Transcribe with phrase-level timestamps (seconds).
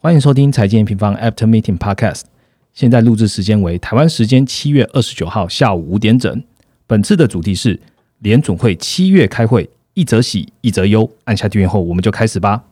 [0.00, 2.22] 欢迎收听财经平方 After Meeting Podcast。
[2.72, 6.40] 现在录制时间为台湾时间七月二十九号下午五点整。
[6.86, 7.80] 本次的主题是
[8.20, 11.10] 联总会七月开会，一则喜，一则忧。
[11.24, 12.62] 按下订阅后，我们就开始吧。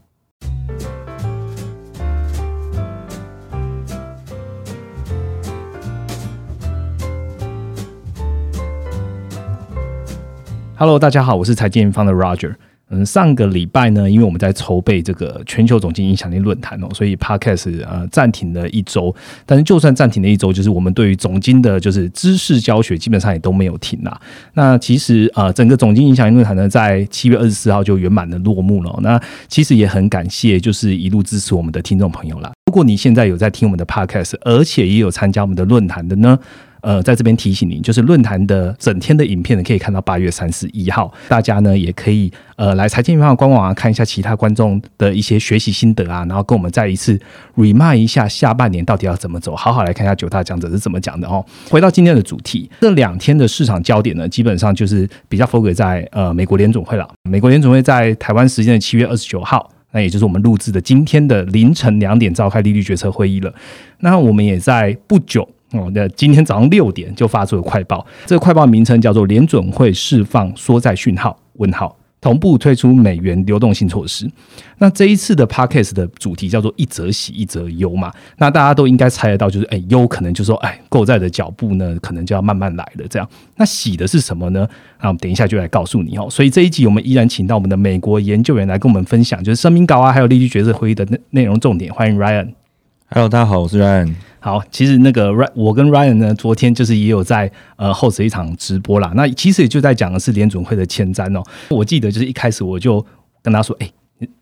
[10.77, 12.55] Hello，大家好，我是财经方的 Roger。
[12.89, 19.13] 嗯，上个礼拜呢，因为我们在筹备这个全球总经影响力论坛哦，所以 Podcast 呃暂停了一周。
[19.45, 24.21] 但是就算暂停了一周，就是我们对于总经的，就是知识教学，基本上也都没有停啦。
[24.55, 28.97] 那其实呃，整个总经影响力论坛呢，在七月二十四号就圆满的落幕了。
[29.03, 32.53] 那其实也很感谢，就是一路支持我们的听众朋友啦。
[32.67, 36.39] 如果你现在有在听我们的 Podcast，而且也有参加我们的论坛的呢？
[36.81, 47.19] 呃，在这边提醒您，就是论坛的整天的影片呢，可以看到八月三十一号，大家呢也可以呃来财经方的官网啊，看一下其他观众的一些学习心得啊，然后跟我们再一次
[47.57, 51.45] remind 一下下半年到底要怎么走，好好来看一下九大讲者是怎么讲的哦。
[51.69, 57.09] 回到今天的主题，这两天的市场焦点呢，基本上就是比较 focus 在呃美国联总会了。
[57.29, 63.53] 美国联总会在台湾时间的七月二十九号，那也就是我们录制的今天的凌晨两点召开利率决策会议了。
[64.01, 65.49] 那我们也在不久。
[65.73, 74.31] 哦，那今天早上六点就发出了快报，这个快报名称叫做“联准会释放缩债讯号”，问号同步推出美元流动性措施。
[74.79, 83.07] 那这一次的 podcast 的主题叫做“一则喜，一则忧”嘛，那大家都应该猜得到，就是哎，忧可能就说哎，购债的脚步呢，可能就要慢慢来了。
[83.09, 84.67] 这样，那喜的是什么呢？
[85.01, 86.29] 那我们等一下就来告诉你哦。
[86.31, 91.93] 所以这一集我们依然请到我们的美国研究员来跟我们分享，就是声明稿啊，还有利率决策会议的内内容重点。
[91.93, 92.66] 欢迎 Ryan。
[93.09, 94.13] Hello，大家好，我是 Ryan。
[94.41, 99.13] 好，其实那个 Ryan，我跟 Ryan 呢，昨天就是也有在呃 host 一场直播啦。
[99.15, 101.41] 那其实也就在讲的是联准会的前瞻哦。
[101.71, 103.05] 我记得就是一开始我就
[103.43, 103.89] 跟他说，哎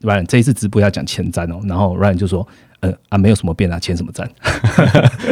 [0.01, 1.61] ，Ryan 这一次直播要讲前瞻哦。
[1.65, 2.45] 然后 Ryan 就说，
[2.81, 4.27] 呃啊，没有什么变啊，签什么瞻？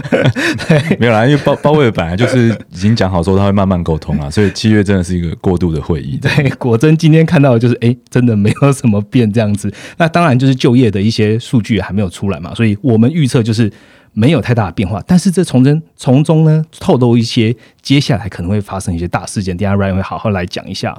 [1.00, 6.18] 没有啦，因为鲍鲍威尔本来就是已经讲好说他会慢慢沟通啊，所以七月真的是一个过渡的会议。
[6.18, 9.74] 对，果真今天看到的就是，哎，真的没有什么变这样子。
[9.98, 13.72] 那当然就是就业的一些数据还没有出来嘛，所以我们预测就是。
[14.16, 20.96] 没有太大的变化，但是这从中从中呢透露一些接下来可能会发生一些大事件，等下 Ryan 会好好来讲一下。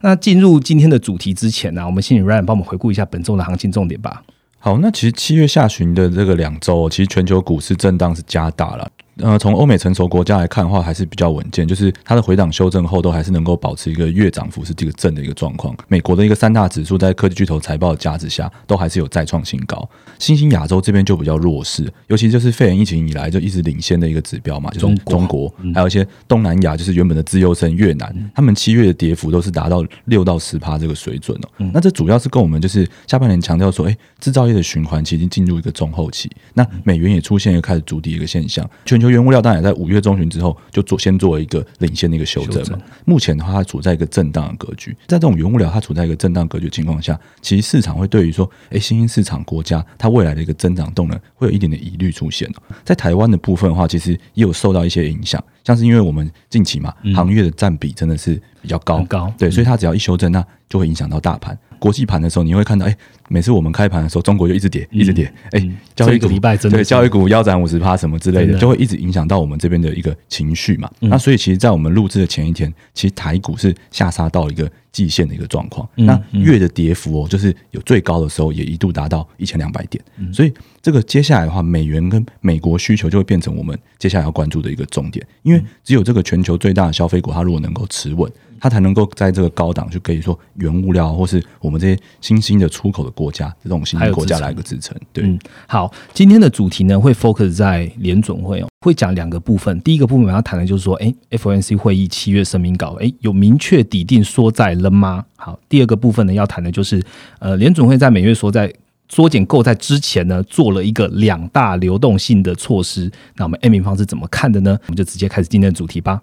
[0.00, 4.22] 那进入今天的主题之前呢，我们先请 Ryan 帮我们回顾一下本周的行情重点吧。
[4.64, 8.90] 好，那其实七月下旬的这个两周，其实全球股市震荡是加大了。
[9.18, 15.76] 呃，从欧美成熟国家来看的话，还是比较稳健，就是它的回档修正后，都还是能够保持一个月涨幅是这个正的一个状况。
[15.86, 19.86] 美国的一个三大指数在科技巨头财报的加持下，都还是有再创新高。
[20.18, 31.70] 新兴亚洲这边就比较弱势，尤其就是肺炎疫情以来就一直领先的一个指标嘛，就是中国，还有一些东南亚，就是原本的自由生越南，他们七月的跌幅都是达到六到十趴这个水准哦。
[31.72, 39.74] 那这主要是跟我们就是下半年强调说，哎，制造业的循环其实已经进入一个中后期，那美元也出现一个开始筑底一个现象，全球原物料当然也在。
[39.74, 42.78] 五月中旬之后，就做先做一个领先的一个修正嘛。
[43.04, 44.96] 目前的话，它处在一个震荡的格局。
[45.06, 52.50] 在这种原物料它处在一个震荡格局情况下，其实市场会对于说，哎，新兴市场国家它未来的一个增长动能，会有一点点疑虑出现
[52.84, 59.32] 在台湾的部分的话，其实也有受到一些影响，像是因为我们近期嘛，行业的占比真的是比较高，高。
[59.38, 61.58] 对，所以它只要一修正，那就会影响到大盘。
[61.84, 62.96] 国际盘的时候，你会看到，哎，
[63.28, 65.60] 每次我们开盘的时候，中国就一直跌，一直跌，哎，
[65.94, 66.26] 交易股
[66.70, 70.90] 对，交易股腰斩五十趴什么之类的，就会一直影响到我们这边的一个情绪嘛。
[71.00, 75.86] 那所以，其实，在我们录制的前一天，其实台股是下杀到一个季线的一个状况。
[75.96, 80.02] 那月的跌幅哦，就是有最高的时候，也一度达到一千两百点。
[80.32, 80.50] 所以，
[80.80, 88.32] 这个接下来的话，美元跟美国需求就会变成我们接下来要关注的一个重点，因为只有这个全球最大的消费股，它如果能够持稳。
[88.64, 94.96] 它才能够在这个高档，就可以说原物料，或是我们这些新兴的出口的国家，这种新兴国家来一个支撑。
[95.12, 99.78] 对，好，今天的主题呢会 focus 在联总会哦，会讲两个部分。
[99.82, 105.26] 第一个部分我要谈的就是说，哎，FOMC 会议七月声明稿，哎，有明确抵定缩债了吗？
[105.36, 107.02] 好，第二个部分呢要谈的就是，
[107.40, 108.72] 呃，联总会在每月缩在
[109.10, 113.12] 缩减购债之前呢，做了一个两大流动性的措施。
[113.36, 114.78] 那我们 A 明方是怎么看的呢？
[114.86, 116.22] 我们就直接开始今天的主题吧。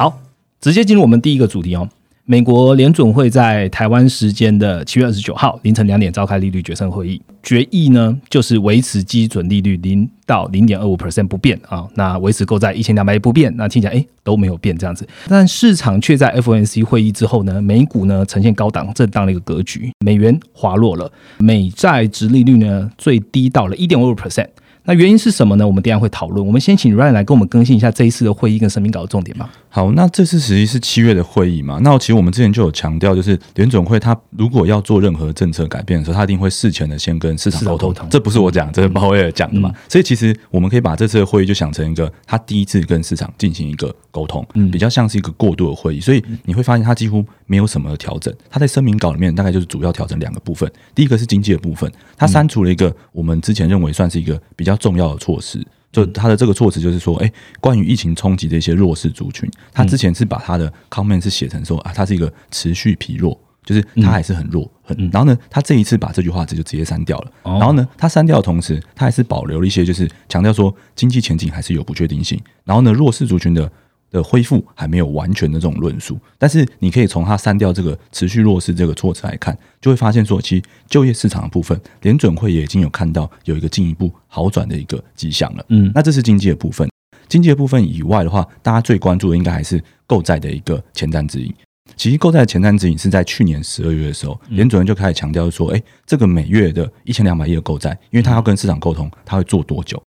[0.00, 0.18] 好，
[0.62, 1.86] 直接进入我们第一个主题哦。
[2.24, 11.86] 美国联准会在台湾时间的七月二十九号凌晨两点召开利率决策会议，决议呢就是维持基准利率零到零点二五 percent 不变啊。
[11.96, 15.06] 那维持购债一千两百亿不变，那听起来哎都没有变这样子。
[15.28, 24.48] 但市场却在 FOMC 会议之后呢，美股呢呈现高档震荡的一个格局，美元滑落了，美债值利率呢最低到了一点五 percent。
[24.84, 25.66] 那原因是什么呢？
[25.66, 26.44] 我们等一下会讨论。
[26.44, 29.48] 我们先请 Ryan 来跟我们更新一下这一次的会议跟声明稿的重点吧。
[29.72, 31.78] 好，那这次实际是七月的会议嘛？
[31.84, 38.00] 那其实我们之前就有强调，就是联总会它如果要做任何政策改变的时候，它一定会事前的先跟市场沟通市场沟。
[38.00, 39.72] 通这不是我讲，这是鲍威尔讲的嘛？
[39.88, 46.00] 所以其实我们可以把这次的会议就想成一个他第一次跟市场进行一个沟通，比较像是一个过渡的会议。
[46.00, 48.34] 所以你会发现他几乎没有什么调整。
[48.50, 55.64] 他在声明稿里面大概就是主要调整两个部分，第一个是经济的部分，他删除了一个我们之前认为算是一个比较重要的措施。
[55.92, 64.96] 就他的这个措辞就是说，哎、关于疫情冲击的一些弱势族群，他之前是把他的 comment 是写成说啊，他是一个持续疲弱，就是他还是很弱，很。
[65.10, 67.32] 然后呢，他这一次把这句话这就直接删掉了。
[67.42, 72.40] 哦然后呢，他删掉的同时，他还是保留了一些，就是强调说经济前景还是有不确定性。
[72.64, 73.70] 然后呢，弱势族群的
[74.10, 85.64] 的恢复还没有完全的这种论述，但是你可以从他删掉这个持续弱势这个措辞来看，就会发现说，其实就业市场的部分，联准会也已经有看到有一个进一步好转的一个迹象了。
[85.68, 86.88] 嗯那这是经济的部分。
[87.28, 91.54] 经济的部分以外的话，大家最关注的应该还是购债的一个前瞻指引。
[91.96, 100.00] 其实购债的前瞻指引是在去年十二月的时候，联准会就开始强调说，哎，这个每月的一千两百亿的购债，因为他要跟市场沟通，他会做多久？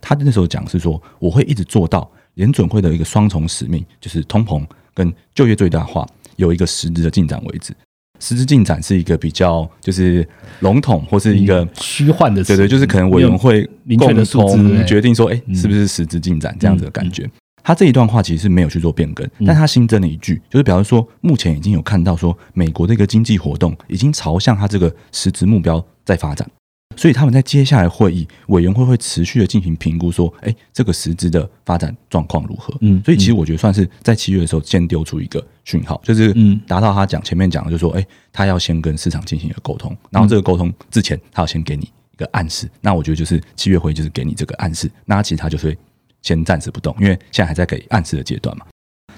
[0.00, 7.74] 他那时候讲是说，我会一直做到联准会的一个双重使命，就是通膨跟就业最大化有一个实质的进展为止。
[8.20, 10.26] 实质进展是一个比较就是
[10.60, 17.28] 笼统或是一个虚幻的词，对对，就是可能委员会共同决定说，哎、嗯是不是实质进展这样子的感嗯觉。
[17.62, 26.48] 他这一段话其实是没有去做变更，但他新增了一句，就是表示说，目前已经有看到说，美国的一个经济活动已经朝向他这个实质目标在发展。
[26.96, 32.74] 所以他们在接下来会议，委员会会持续的进行评估，说，哎，这个实质的发展状况如何？
[32.80, 42.68] 嗯所以其实我觉得算是在七月的时候先丢出一个讯号，就是嗯达到他讲前面讲的，就是说，哎，他要先跟市场进行一个沟通，然后这个沟通之前，他要先给你一个暗示。
[42.80, 45.78] 那我觉得就是七月会议就是给你这个暗示，那其实他就是会
[46.22, 48.66] 先暂时不动，因为现在还在给暗示的阶段嘛。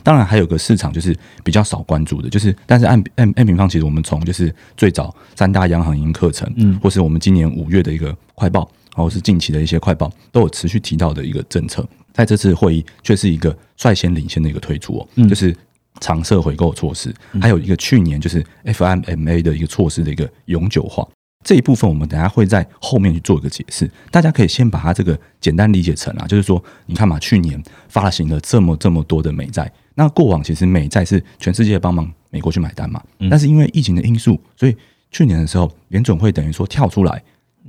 [0.07, 1.13] 当然还有个市场就是
[1.43, 6.79] 比较少关注的，就是但是按按按平方，其实我们从就是最早三大央行营课程，嗯。
[6.81, 15.29] 或是我们今年五月的一个快报，然后是近期的一些快报，都有持续提到的一个政策，在这次会议却是一个率先领先的一个推出哦，嗯。
[15.29, 15.53] 就是
[15.99, 21.05] 长设回购措施，还有一个去年就是 FMMA 的一个措施的一个永久化。
[21.47, 33.01] 这一部分我们等下会在后面去做一个解释，大家可以先把它这个简单理解成啊，就是说，你看嘛，去年发行了这么这么多的美债，那过往其实美债是全世界帮忙美国去买单嘛，
[33.31, 34.77] 但是因为疫情的因素，所以
[35.13, 37.23] 去年的时候联准会等于说跳出来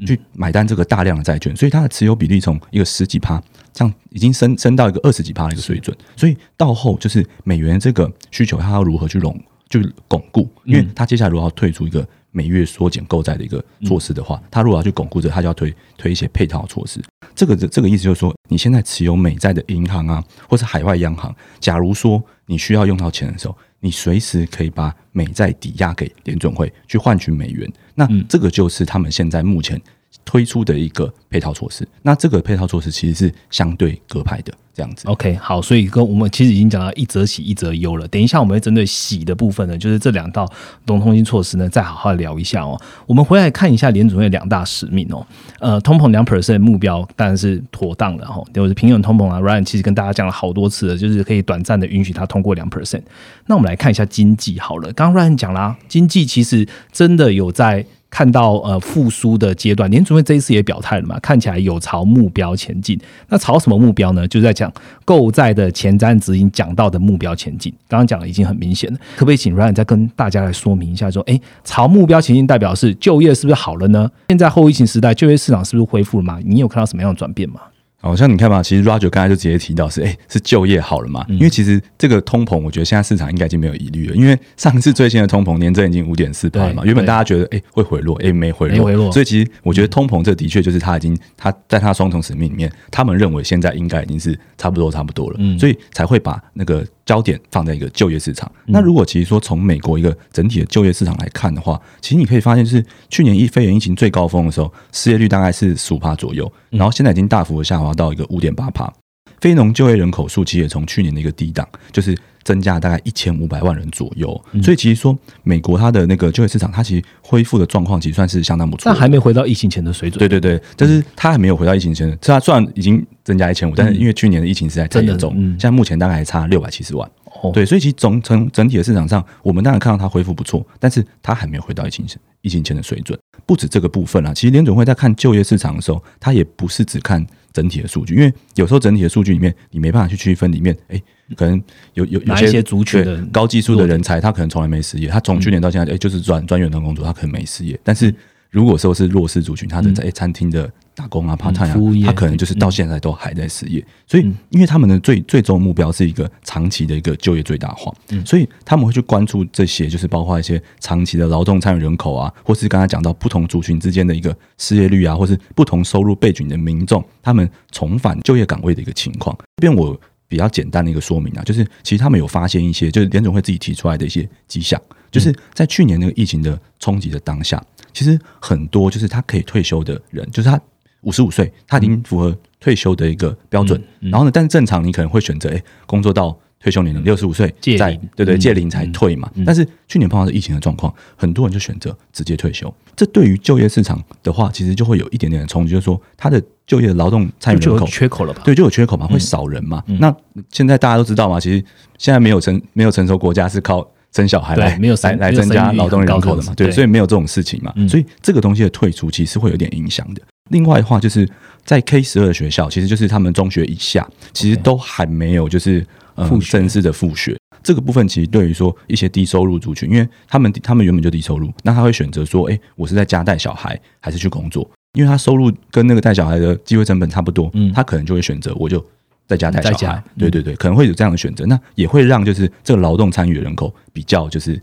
[0.08, 3.40] 去买单这个大量的债券，所以它的持有比例从一个十几趴，
[3.72, 9.40] 这样已经升升到一个二十几趴的一个水准，所以到后就是美元这个需求它要如何去拢
[9.70, 17.02] 就巩固，因为它接下来如果要退出一个每月缩减购债的一个措施的话，他如果要去巩固这个，它就要推推一些配套措施。
[17.36, 27.72] 这个这个意思就是说，你现在持有美债的银行啊，或是海外央行，假如说你需要用到钱的时候，你随时可以把美债抵押给联准会去换取美元。
[27.96, 29.80] 那这个就是他们现在目前
[30.26, 31.88] 推出的一个配套措施。
[32.02, 35.08] 那这个配套措施其实是相对隔派的这样子。
[35.08, 38.08] OK，好，所以跟我们其实已经讲到一则喜一则忧了。
[38.10, 40.50] 等一下我们会针对喜的部分呢，就是这两道
[40.86, 42.80] 融通性措施呢，再好好聊一下哦。
[43.06, 45.26] 我们回来看一下联准会两大使命哦。
[45.60, 49.40] 呃，通膨两 percent 目标当然是妥当的哈，就是平稳通膨啊。
[49.40, 53.04] Ryan 其实跟大家讲了好多次了，就是可以短暂的允许它通过两 percent。
[53.46, 57.86] 那我们来看一下经济好了，刚刚 Ryan 讲啦，经济其实真的有在。
[58.10, 63.00] 看到呃复苏的阶段，联储会这一次也表态了嘛，看起来有朝目标前进。
[63.30, 64.28] 那朝什么目标呢？
[64.28, 64.72] 就在讲
[65.04, 67.74] 购债的前瞻指引讲到的目标前进。
[67.88, 74.10] 刚刚讲的已经很明显了，可不可以请 Ryan 再跟大家来说明一下，说，诶，朝目标前进代表是就业是不是好了呢？
[74.30, 76.40] 现在后疫情时代，就业市场是不是恢复了吗？
[76.44, 77.62] 你有看到什么样的转变吗？
[78.00, 81.26] 好像你看嘛，其实 Roger 刚才就直接提到是，哎、是就业好了嘛？
[81.30, 98.52] 因为其实这个通膨，我觉得现在市场应该已经没有疑虑了，因为上一次最新的通膨年增已经五点四了嘛，原本大家觉得哎、会回落，哎、没回落，没回落所以其实我觉得通膨这的确就是他已经他在他双重使命里面，他们认为现在应该已经是差不多差不多了，所以才会把那个焦点放在一个就业市场。
[98.68, 108.94] 那如果其实说从美国一个整体的就业市场来看的话，其实你可以发现，就是去年疫肺炎疫情最高峰的时候，失业率大概是十五帕左右，然后现在已经大幅的下滑到一个五点八帕。
[109.40, 114.30] 非农就业人口数其实也从去年的一个低档，就是增加大概一千五百万人左右。
[114.64, 118.92] 所以其实说美国它的那个就业市场，它其实恢复的状况其实算是相当不错的。
[118.92, 120.20] 但还没回到疫情前的水准。
[120.20, 127.10] 对对对，但是它还没有回到疫情前的，它虽然已经增加一千五，但是因为去年的疫情实在太严重，真的嗯现在目前大概还差六百七十万。
[127.44, 133.18] 哦，对，所以其实总整整体的市场上，我们当然看到它恢复不错，但是它还没有回到疫情前疫情前的水准。
[133.46, 137.24] 不止这个部分啦，其实联准会在看就业市场的时候，它也不是只看
[137.58, 141.02] 整体的数据，因为有时候整体的数据里面，你没办法去区分里面，哎，
[141.36, 141.60] 可能
[141.96, 147.80] 有有有些哪一些族群的高技术的人才，他可能从来没失业，他从去年到现在，哎，就是转专员的工作，他可能没失业。
[147.84, 148.14] 但是
[148.50, 153.86] 如果说是弱势族群，他的在哎餐厅的打工啊、part time 服务业啊，他可能就是到现在都还在失业。
[154.08, 157.94] 所以，因为他们的最最终目标是一个长期的一个就业最大化，
[158.26, 169.38] 所以他们会去关注这些，就是包括一些长期的劳动参与人口啊，或是刚才讲到不同族群之间的一个失业率啊，或是不同收入背景的民众，他们重返就业岗位的一个情况。
[169.58, 174.82] 这边我比较简单的一个说明啊，就是其实他们有发现一些，就是联总会自己提出来的一些迹象，
[175.12, 180.60] 就是在去年那个疫情的冲击的当下，其实很多就是他可以退休的人，就是他
[181.02, 186.38] 五十五岁，他已经符合退休的一个标准，然后呢，但是正常你可能会选择哎工作到。
[186.60, 187.48] 退休年龄六十五岁
[187.78, 188.40] 再对对嗯。
[188.40, 192.74] 届龄才退嘛，但是去年碰到的疫情的状况，很多人就选择直接退休。
[192.96, 198.42] 这对于就业市场的话，其实就会有一点点的冲击，就是说他的就业的劳动参与人口缺口了吧？
[198.44, 199.84] 对，就有缺口嘛，会少人嘛。
[200.00, 200.14] 那
[200.52, 201.64] 现在大家都知道嘛，其实
[201.98, 207.72] 现在没有成没有成熟国家是靠生小孩来没有来来增加劳动人口的嘛，对，所以没有这种事情嘛。
[207.76, 207.88] 嗯。
[207.88, 210.22] 所以这个东西的退出其实会有点影响的。
[210.50, 211.28] 另外的话，就是
[211.66, 217.38] 在 K 十二学校，其实就是他们中学以下，其实都还没有就是呃复学正式的复学。
[217.64, 224.70] 这个部分其实对于说一些低收入族群，因为他们他们原本就低收入，那他会选择说，哎，我是在家带小孩还是去工作？
[224.94, 228.84] 因为他收入跟那个带小孩的机会成本差不多，嗯他可能就会选择我就
[229.28, 230.02] 在家带小孩。
[230.18, 234.58] 对对对，可能会有这样的选择，那也会让就是这个劳动参与的人口比较就是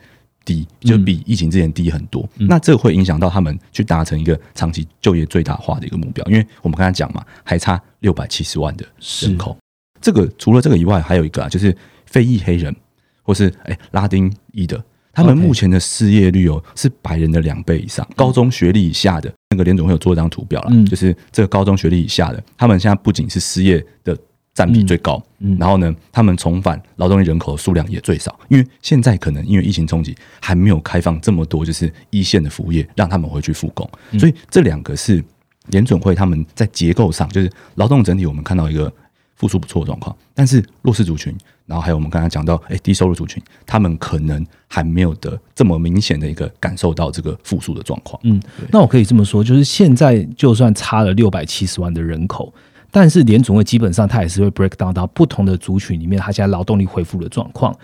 [0.45, 2.27] 低，就比疫情之前低很多。
[2.37, 8.87] 那这会影响到他们去达成一个长期就业最大化的一个目标，因为我们刚才讲嘛，还差六百七十万的
[9.21, 9.57] 人口。
[10.05, 12.75] 这个除了这个以外，还有一个啊，就是非裔黑人
[13.23, 14.85] 或是哎拉丁裔的，
[15.15, 20.85] 他们目前的失业率哦是白人的两倍以上，高中学历以下的那个联总会有做一张图表了，嗯。
[20.85, 24.15] 就是这个高中学历以下的，他们现在不仅是失业的
[24.53, 34.21] 占比最高，嗯然后呢，他们重返劳动力人口的数量也最少，因为现在可能因为疫情冲击，还没有开放这么多就是一线的服务业，让他们回去复工，嗯。
[34.21, 35.25] 所以这两个是
[35.69, 38.93] 联准会他们在结构上，就是劳动整体我们看到一个
[39.37, 41.37] 复苏不错的状况，但是弱势族群，
[41.67, 48.21] 然后还有我们刚才讲到，哎，低收入族群，他们可能还没有的这么明显的一个感受到这个复苏的状况。
[48.25, 52.53] 嗯，那我可以这么说，就是现在就算差了六百七十万的人口，
[52.91, 57.77] 但是联总会基本上它也是会 break down 到不同的族群里面，它现在劳动力恢复的状况。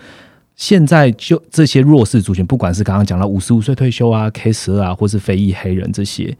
[0.55, 6.37] 现在就这些弱势族群，不管是刚刚讲到五十五岁退休啊、K 十二啊，或是非裔黑人这些，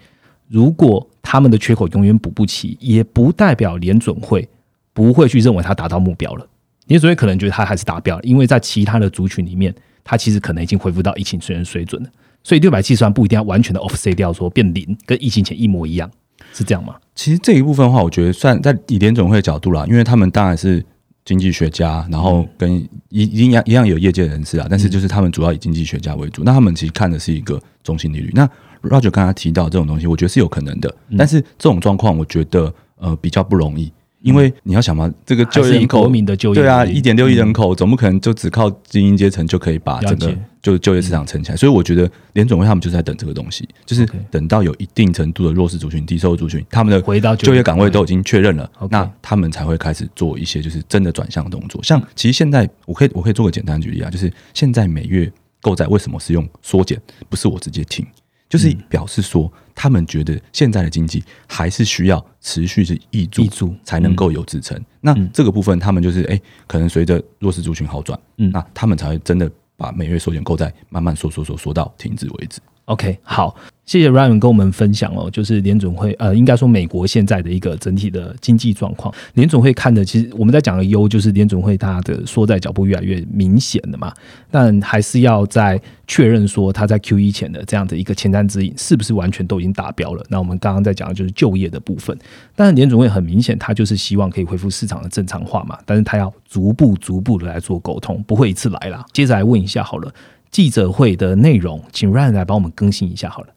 [0.48, 4.48] 如果他们的缺口永远补不齐，也不代表联准会
[4.94, 6.48] 不会去认为它达到目标了。
[6.88, 12.10] 联准会可能觉得它还是达标了，因为在其他的族群里面，它其实可能已经恢复到疫情前水准了。
[12.44, 16.10] 所以六百七十万不一定要完全的 offset 掉，说变零，跟疫情前一模一样，
[16.54, 16.96] 是这样吗？
[17.14, 20.84] 其实这一部分的话，我觉得算在以联总会的角度啦，因为他们当然是
[21.24, 22.76] 经济学家，然后跟
[23.10, 28.32] 一一样一样有业界人士啊，但是就是他们主要以经济学家为主，那他们其实看的是一个中心利率。
[28.34, 28.50] 那
[28.82, 33.94] Roger 刚才提到这种东西，我觉得是有可能的，但是这种状况我觉得呃比较不容易。
[34.22, 41.58] 因为你要想嘛，这个就业人口国民的就业对啊，一点六亿人口，总不可能就只靠精英阶层就可以把整个就就业市场撑起来。
[41.58, 51.82] 所以我觉得联总会他们就是在等这个东西，就是等到有一定程度的弱势族群、低收入族群，他们的回到就业岗位都已经确认了那他们才会开始做一些就是真的转向的动作。
[51.84, 58.06] 像其实现在我可以我可以做个简单的举例啊，就是现在每月购债为什么是用缩减，不是我直接停，
[58.48, 64.80] 就是表示说他们觉得现在的经济还是需要持续是挹注挹注才能够有支撑。
[65.00, 72.60] 那这个部分他们就是哎、可能随着弱势族群好转，嗯那他们才会真的把每月缩减购债慢慢缩缩缩缩到停止为止。
[72.86, 79.14] OK，好，谢谢 Ryan 跟我们分享哦，就是联准会呃，应该说美国现在的一个整体的经济状况。
[79.36, 84.12] 联准会看的，其实我们在讲的优，就是联准会它的缩在脚步越来越明显了嘛，
[84.50, 90.26] 但还是要在确认说它在 Q 一前的这样的一个前瞻指引是不是完全都已经达标了。
[90.28, 92.18] 那我们刚刚在讲的就是就业的部分，
[92.56, 99.06] 但是联准会很明显，它就是希望可以恢复市场的正常化嘛，但是它要逐步逐步的来做沟通，不会一次来啦。
[99.14, 100.12] 接着来问一下好了。
[100.52, 103.48] 记者会的内容，请 Ryan 来帮我们更新一下好了。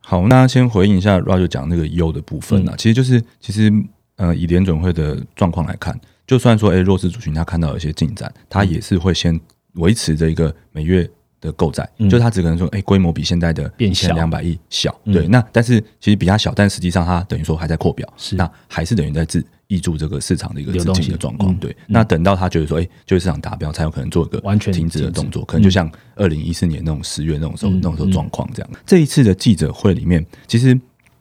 [0.00, 3.70] 好，那先回应一下 Roger 讲那个优的部分啊，其实就是其实
[4.16, 9.38] 呃，以联准会的状况来看，就算说，哎，弱势族群他看到有一些进展，他也是会先
[9.74, 11.08] 维持着一个每月
[11.40, 14.14] 的购债，就他只可能说，哎，规模比现在的变小。
[14.14, 18.34] 两百亿小，对，那但是其实比它小，但实际上它等于说还在扩表，是。
[18.36, 21.76] 那还是等于在自挹注这个市场的一个资金的状况，嗯对。
[21.86, 28.70] 那等到他觉得说，哎，就业市场达标，才有可能做一个完全停止的动作，可能就像二零一四年那种十月那种时候嗯那种时候状况这样。
[28.86, 30.78] 这一次的记者会里面，其实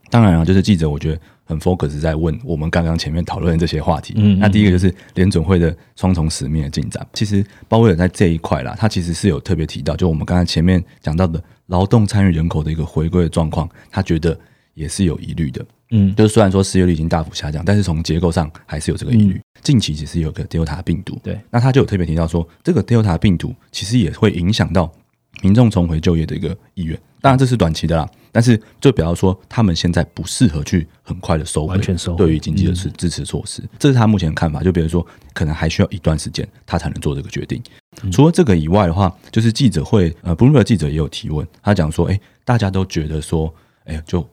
[0.10, 4.14] 当然啊，就是记者我觉得很 focus 在问我们刚刚前面讨论的这些话题。
[4.16, 7.06] 嗯嗯那第一个就是联准会的双重使命的进展。
[7.12, 14.40] 其实鲍威尔在这一块啦，他其实是有特别提到，就我们刚才前面讲到的劳动参与人口的一个回归的状况，他觉得
[14.78, 15.66] 也是有疑虑的。
[15.90, 19.42] 嗯就是虽然说失业率已经大幅下降，但是从结构上还是有这个疑虑。
[19.64, 24.92] 近期其实有个 Delta 病毒，对，那他就有特别提到说，这个 Delta 病毒其实也会影响到
[25.42, 26.98] 民众重回就业的一个意愿。
[27.20, 34.62] 当然这是短期的啦，但是就比方说他们现在不适合去很快的收回，完全收对于经济的支支持措施，这是他目前的看法。
[34.62, 37.62] 就比如说，可能还需要一段时间，他才能做这个决定。
[38.12, 43.54] 除了这个以外的话，就是记者会，呃，布鲁克记者也有提问，他讲说，哎，大家都觉得说，
[43.86, 44.28] 哎，就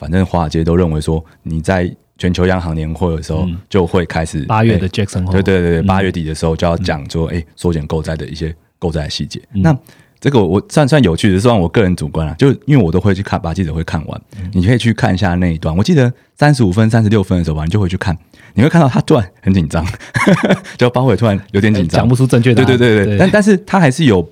[0.00, 9.40] 反正华尔街都认为说，你在全球央行年会的时候就会开始八月的哎 Jackson 后，对对对对，八月底的时候就要讲说，哎，缩减购债的一些购债的细节。
[9.52, 9.60] 嗯。
[9.60, 9.78] 那
[10.18, 14.50] 这个我算算有趣的，算我个人主观啊，就因为我都会去看，把记者会看完，嗯。
[14.52, 15.74] 你可以去看一下那一段。
[15.76, 18.16] 我记得三十五分、三十六分的时候吧，你就会去看，
[18.54, 19.86] 你会看到他突然很紧张，
[20.76, 22.66] 就包伟突然有点紧张，讲不出正确答案。
[22.66, 23.06] 对对对。
[23.06, 24.26] 对，但但是他还是有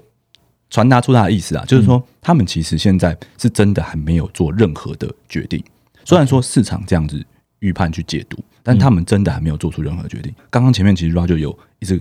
[0.70, 5.62] 传达出他的意思啊，就是说他们其实现在是真的还没有做任何的决定，
[6.04, 7.24] 虽然说市场这样子
[7.60, 10.32] 预判去解读，但他们真的还没有做出任何决定。
[10.50, 12.00] 刚刚前面其实 Roger 有一直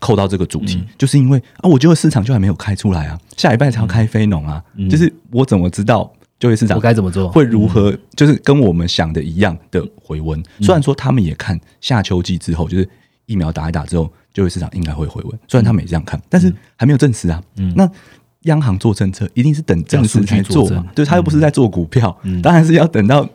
[0.00, 7.28] 扣到这个主题，就是因为啊，我觉得市场就还没有开出来啊，下礼拜才要开非农啊，就是我怎么知道就业市场我该怎么做？
[7.30, 10.42] 会如何，就是跟我们想的一样的回温。
[10.60, 12.88] 虽然说他们也看夏秋季之后，就是
[13.26, 15.38] 疫苗打一打之后，就业市场应该会回稳。
[15.48, 17.42] 虽然他们也这样看，但是还没有证实啊。
[17.56, 17.90] 嗯那
[18.42, 20.84] 央行做政策一定是等证实才做嘛？
[20.94, 23.26] 对，他又不是在做股票，当然是要等到。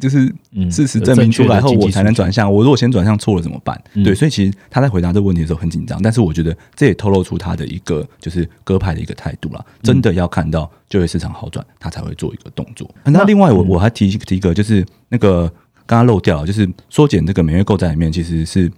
[0.00, 0.26] 就是
[0.72, 2.52] 事实证明出来后，我才能转向。
[2.52, 3.80] 我如果先转向错了怎么办？
[4.02, 9.64] 对，所以其实他在回答这个问题的时候很紧张，但是我觉得这也透露出他的一个就是鸽派的一个态度啦。
[9.84, 12.92] 真的要看到就业市场好转，他才会做一个动作。
[13.04, 15.46] 那另外，我我还提提一个，就是那个
[15.86, 18.68] 刚刚漏掉，就是缩减这个每月购债里面，其实是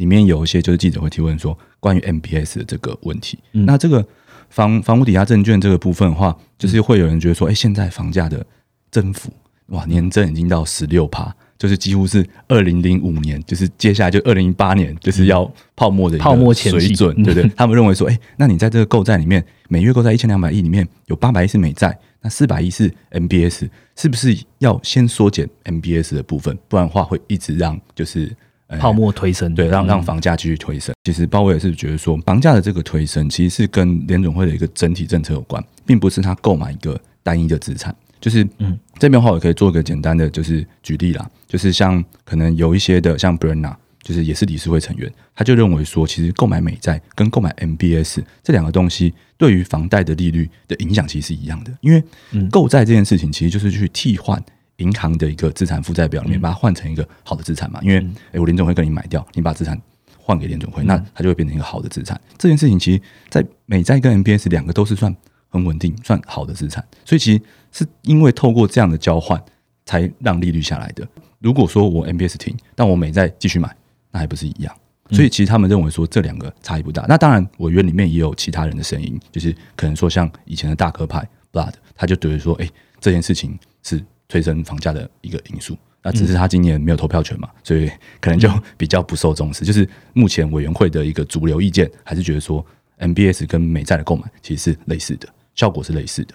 [0.00, 3.38] 里面有一些就是记者会提问说关于 MBS 的这个问题。
[3.52, 4.04] 那这个
[4.48, 8.44] 房房屋抵押证券这个部分的话，就是会有人觉得说，哎，现在房价的
[8.90, 9.30] 增幅。
[9.66, 17.48] 哇，年增已经到十六趴，就是几乎是二零零五年，就是接下来就二零一八年，就是要泡沫的泡沫水准，对不对？
[17.54, 26.58] 他们认为说，哎、欸，那你在这个购债里面，每月购债一千两百亿里面有八百亿是美债，那四百亿是 MBS，是不是要先缩减 MBS 的部分？
[26.66, 28.36] 不然的话会一直让就是、呃、
[28.78, 30.92] 泡沫推升，对，让让房价继续推升。
[30.92, 37.94] 嗯、其实鲍威尔是觉得说，房价的这个推升其实是跟联总会的一个整体政策有关，并不是他购买一个单一的资产。
[38.20, 52.04] 就是，嗯，这边的话我可以做一个简单的，就是举例啦，就是像可能有一些的，像 Brenna，就是也是理事会成员，他就认为说，其实购买美债跟购买 MBS 这两个东西，对于房贷的利率的影响其实是一样的，因为
[52.50, 54.38] 购债这件事情其实就是去替换
[54.80, 57.96] 银行的一个资产负债表里面，把它换成一个好的资产嘛，因为
[58.32, 59.80] 诶，我联总会跟你买掉，你把资产
[60.18, 62.20] 换给联总会，那它就会变成一个好的资产。
[62.36, 65.14] 这件事情其实，在美债跟 MBS 两个都是算
[65.48, 67.40] 很稳定、算好的资产，所以其实。
[67.72, 69.40] 是因为透过这样的交换，
[69.86, 71.06] 才让利率下来的。
[71.38, 73.72] 如果说我 MBS 停，但我美债继续买，
[74.10, 74.74] 那还不是一样？
[75.12, 77.06] 所以其实他们认为说这两个差异不大。
[77.08, 85.76] 那当然，委员里面也有其他人的声音，就是可能说像以前的大哥派 Blood，他就觉得说，哎、欸，这件事情是推升房价的一个因素。
[86.02, 87.86] 那只是他今年没有投票权嘛，所以
[88.22, 89.66] 可能就 比较不受重视。
[89.66, 92.64] 就是目前委员会的一个主流意见，还是觉得说
[92.98, 96.34] MBS 跟美债的购买其实是类似的，效果是类似的。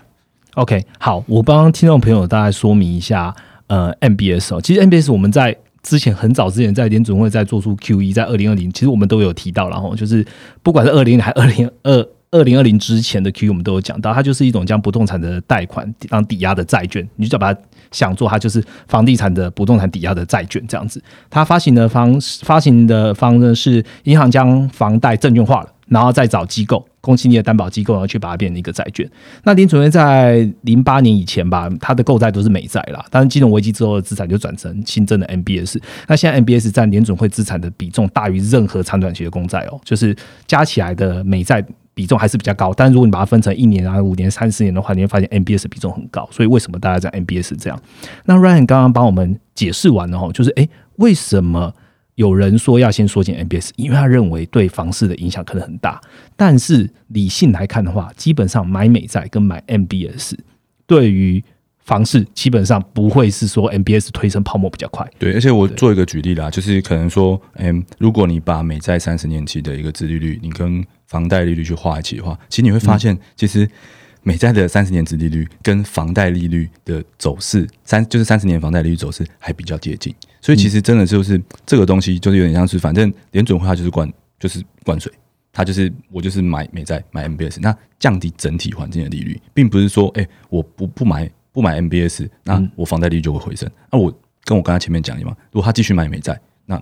[0.53, 3.34] OK，好，我帮听众朋友大概说明一下，
[3.65, 10.23] 呃，MBS 哦，其实 MBS 我们在之前很早之前在联准会在做出 QE，在二零二零，其实我们都有提到，然后就是
[10.62, 17.60] 不管是二零还二零二二零二零之前的 QE，我们都有讲到，它就是一种将不动产的贷款当抵押的债券，你就把它
[17.91, 21.02] 想做，它就是房地产的不动产抵押的债券这样子。
[21.30, 25.69] 它发行的方发行的方呢是银行将房贷证券化了。
[25.88, 29.08] 然后再找机构，公信力的担保机构，然后去把它变成一个债券。
[29.43, 35.80] 那联准会在零八年以前吧，它的购债都是美债啦，但是金融危机之后的资产就转成新增的 MBS。
[36.08, 40.17] 那现在 MBS 占联准会资产的比重大于任何长短期的公债哦，就是
[40.48, 41.63] 加起来的美债
[41.95, 42.71] 比重还是比较高。
[42.71, 46.29] 但如果你把它分成一年啊、五年、三十年的话，你会发现 MBS 比重很高。
[46.31, 47.81] 所以为什么大家在 MBS 这样？
[48.25, 51.73] 那 Ryan 刚刚帮我们解释完了哈，就是诶，为什么？
[52.15, 55.99] 有人说要先缩减 MBS，因为他认为对房市的影响可能很大。
[56.38, 60.31] 但是理性来看的话，基本上买美债跟买 MBS
[60.88, 61.43] 对于
[61.86, 65.08] 房市基本上不会是说 MBS 推升泡沫比较快。
[65.19, 73.69] 对，而且我做一个举例啦，就是可能说，嗯，如果你把美债三十年期的一个殖利率，你跟房贷利率去画一起的话，其实你会发现，其实
[74.24, 80.12] 美债的三十年殖利率跟房贷利率的走势，三就是三十年房贷利率走势还比较接近。
[80.41, 85.13] 所以其实真的就是这个东西，就是有点像是，反正联准会它就是灌就是灌水，
[85.54, 91.30] 它就是我就是买美债买 MBS，那降低整体环境的利率，并不是说，哎，我不不买。
[91.56, 93.68] 不买 MBS，那我房贷利率就会回升。
[93.89, 94.13] 那我
[94.44, 96.80] 跟我刚才前面讲的嘛，如果他继续买美债，那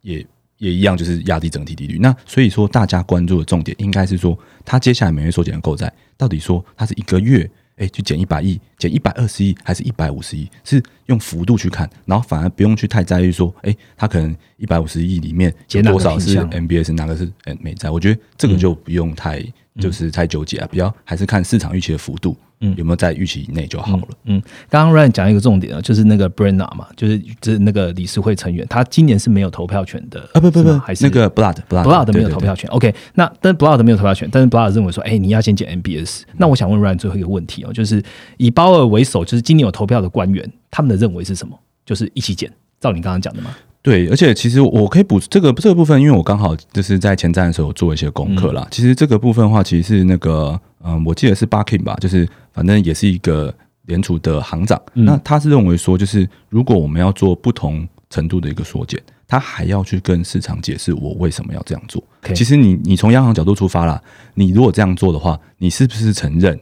[0.00, 1.98] 也也一样，就是压低整体利率。
[1.98, 10.48] 那所以说，大家关注的重点应该是说，他接下来每月缩减的购债，到底说他是一个月，哎，去减一百亿，减一百二十亿，还是一百五十亿？
[10.64, 17.90] 是用幅度去看，然后反而不用去太在意说，哎，他可能一百五十亿里面减多少是 MBS，哪个是美债？
[17.90, 19.44] 我觉得这个就不用太
[19.78, 22.34] 就是太纠结啊，比较还是看市场预期的幅度。
[22.64, 24.08] 嗯，有没有在预期以内就好了？
[24.24, 32.70] 嗯，刚刚 Ryan 讲一个重点啊，就是那个 Brenna 嘛，就是就是那个理事会成员，他今年是没有投票权的啊，不不不，还是那个 Blood Blood Blood 没有投票权。
[32.70, 36.22] OK，那但 Blood 没有投票权，但是 Blood 认为说，哎，你要先减 MBS。
[36.38, 38.02] 那我想问 Ryan 最后一个问题哦，就是
[38.38, 41.58] 以鲍尔为首，就是今年有投票的官员，他们的认为是什么？
[41.84, 42.50] 就是一起减，
[42.80, 43.54] 照你刚刚讲的吗？
[43.82, 48.66] 对，而且其实我可以补这个这个部分，因为我刚好就是在前站的时候做一些功课啦。
[48.70, 54.80] 其实这个部分的话，其实是那个嗯，我记得是 Barking 吧，就是反正也是一个联储的行长。
[54.94, 62.02] 那他是认为说，就是如果我们要做不同程度的一个缩减，他还要去跟市场解释我为什么要这样做。
[62.34, 64.00] 其实你你从央行角度出发啦，
[64.34, 66.58] 你如果这样做的话，你是不是承认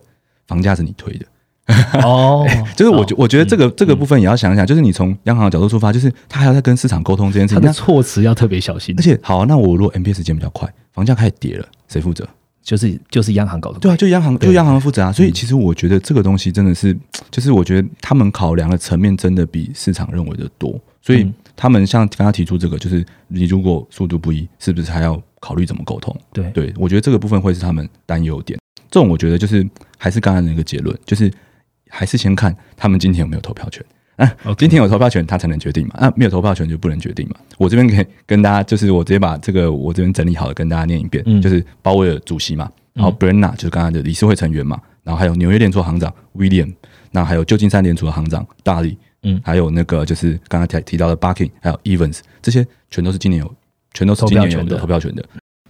[0.48, 1.26] 房价是你推的？
[2.02, 2.44] 哦，
[2.76, 8.94] 就是我觉我觉得这个这个部分也要想一想，就是你从央行的角度出发，就是他还要在跟市场沟通这件事情，他的措辞要特别小心。
[8.98, 12.28] 而且，好，那我如果 MPS 减比较快，房价开始跌了，谁负责？
[12.62, 15.12] 就是就是央行搞的，对啊，就央行就央行负责啊。
[15.12, 16.96] 所以其实我觉得这个东西真的是，
[17.30, 20.80] 就是我觉得他们考量的层面真的比市场认为的多。
[21.00, 26.16] 所以他们像刚刚提出这个，就是你如果速度不一，是不是还要考虑怎么沟通？
[26.32, 28.58] 对对，我觉得这个部分会是他们担忧点。
[28.90, 31.30] 这种我觉得就是还是刚才那个结论，就是。
[31.94, 33.84] 还是先看他们今天有没有投票权
[34.24, 34.54] 啊？
[34.58, 35.94] 今天有投票权，他才能决定嘛？
[35.96, 37.36] 啊，没有投票权就不能决定嘛？
[37.58, 46.72] 我这边可以跟大家，就是我直接把这个我这边整理好了，跟大家念一遍，就是鲍威尔主席嘛，然后 Brenna 就是刚刚的理事会成员嘛，然后还有纽约联储行长 William，
[47.10, 53.54] 那还有旧金山联储的行长大力，嗯，还有那个就是刚刚提提到的 Barking，还有 Evans，这些全都是今年有，
[53.94, 55.24] 全都是今年有的投票权的，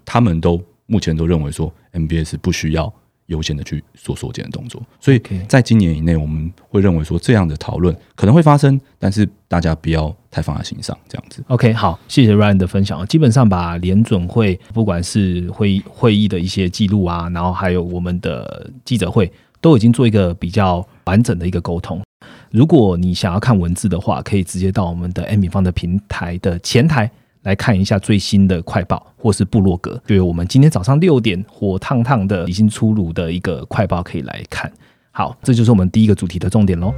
[0.04, 2.92] 他们都目前都认为说 MBS 不需要。
[3.32, 11.42] 优先的去做缩减的动作，所以在今年以内，我们会认为说这样的讨论可能会发生，但是大家不要太放在心上，这样子。
[11.48, 13.04] OK，好，谢谢 Ryan 的分享。
[13.06, 22.00] 基本上把联准会不管是会议会议的一些记录啊，然后还有我们的记者会，都已经做一个比较完整的一个沟通。
[22.50, 27.10] 如果你想要看文字的话，可以直接到我们的 M 米方的平台的前台。
[27.42, 34.70] 来看一下最新的快报，或是部落格，就有我们今天早上六点火烫烫的已经出炉的一个快报可以来看。
[35.10, 36.94] 好，这就是我们第一个主题的重点喽。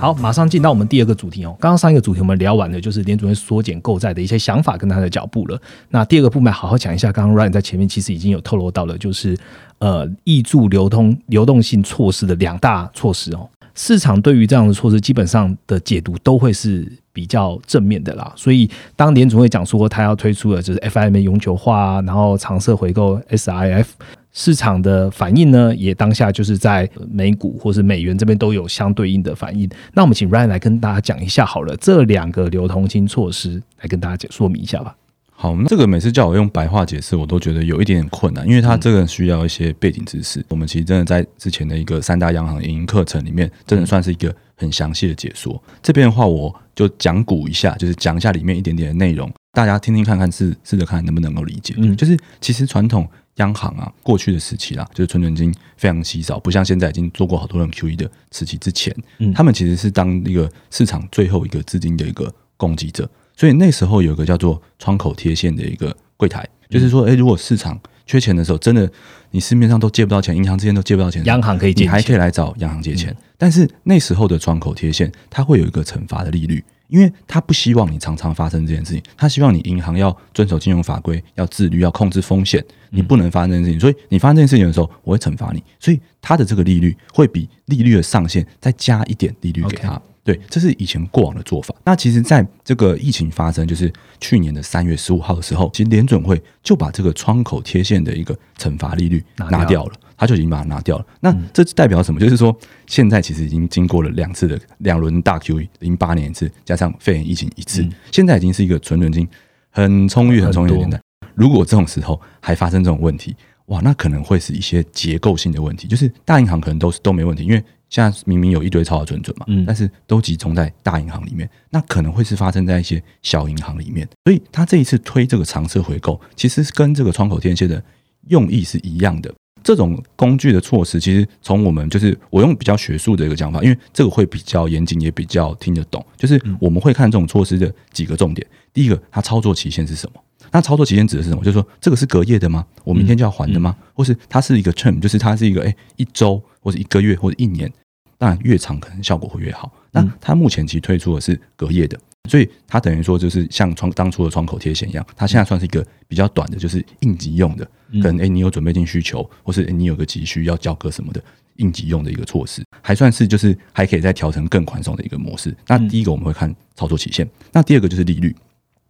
[0.00, 1.54] 好，马上进到我们第二个主题哦。
[1.60, 5.60] 刚刚上一个主题我们聊完了，就是联储会缩减购债的一些想法跟他的脚步了。
[5.90, 9.36] 那第二个部分好好讲一下，刚刚 Ryan 在前面其实已经有透露到了，就是
[9.78, 13.46] 呃，挹注流通流动性措施的两大措施哦。
[13.74, 18.32] 市场对于这样的措施基本上的解读都会是比较正面的啦。
[18.34, 23.84] 所以当联储会讲说他要推出的就是 FIM 永久化，然后长设回购 SIF。
[24.32, 29.68] 市场的反应呢，也当下就是在美股或是美元这边都有相对应的反应。
[29.92, 34.94] 那我们请 Ryan 来跟大家讲一下好了，这两个流通性措施来跟大家解说明一下吧。
[35.32, 40.44] 好，这个每次叫我用白话解释，我都觉得有一点点困难，因为它这个需要一些背景知识。
[40.48, 45.60] 我们其实真的在之前的一个三大央行营课程里面，真的算是一个很详细的解说。
[45.82, 51.74] 这边的话，我就讲古一下，就是讲一下里面一点点的内容，大家听听看看，试试着看能不能够理解。
[51.78, 53.08] 嗯，就是其实传统。
[53.40, 68.90] 央行啊，过去的时期啦，就是存存金非常稀少，不像现在已经做过好多人 QE 的时期之前，嗯，他们其实是当一个市场最后一个资金的一个供给者，所以那时候有一个叫做窗口贴现的一个柜台，就是说，哎，如果市场缺钱的时候，真的
[69.30, 76.62] 你市面上都借不到钱，银行之间都借不到钱，央行可以借，你还可以来找央行借钱，但是那时候的窗口贴现，它会有一个惩罚的利率。
[76.90, 83.80] 因为他不希望你常常发生这件事情，他希望你银行要遵守金融法规，要自律，要控制风险，你不能发生这件事情。
[83.80, 85.62] 所以你发生这件事情的时候，我会惩罚你。
[85.78, 90.00] 所以他的这个利率会比利率的上限再加一点利率给他。
[90.22, 91.74] 对，这是以前过往的做法。
[91.82, 101.06] 那其实，在这个疫情发生，就是去年的三月十五号的时候，其实联准会就把这个窗口贴现的一个惩罚利率拿掉了，他就已经把它拿掉了。
[101.20, 102.20] 那这代表什么？
[102.20, 102.54] 就是说，
[102.86, 109.26] 现在其实已经经过了两次的两轮大 QE，零八年一次，加上肺炎疫情一次，现在已经是一个存准金
[109.70, 111.00] 很充裕、很充裕的年代。
[111.34, 113.34] 如果这种时候还发生这种问题，
[113.66, 117.64] 哇，那可能会是一些结构性的问题，就是大银行可能都是都没问题，因为。
[117.90, 124.08] 现在明明有一堆超额存准嘛，但是都集中在大银行里面，那可能会是发生在一些小银行里面。
[124.22, 127.82] 所以他这一次推这个长车回购，其实跟这个窗口天蝎的
[128.28, 129.34] 用意是一样的。
[129.62, 136.04] 这种工具的措施，其实从我们就是我用比较学术的一个讲法，因为这个会比较严谨，也比较听得懂。
[136.16, 138.46] 就是我们会看这种措施的几个重点。
[138.72, 140.20] 第一个，它操作期限是什么？
[140.52, 141.44] 那操作期限指的是什么？
[141.44, 142.64] 就是说这个是隔夜的吗？
[142.84, 143.76] 我明天就要还的吗？
[143.94, 147.70] 或是它是一个 term，就是它是一个哎一周或者一个月或者一年？
[148.18, 149.72] 当然，越长可能效果会越好。
[149.92, 157.64] 那它目前其实推出的是隔夜的，所以它等于说就是像窗当初的窗口贴现一样，它现在算是一个比较短的，就是应急用的。
[158.02, 161.22] 可能诶，你有准备金需求，或是你有个急需要交割什么的
[161.56, 165.56] 应急用的一个措施，还算是就是还可以再调成更宽松的一个模式。
[165.66, 168.34] 那第一个我们会看操作期限，那第二个就是利率。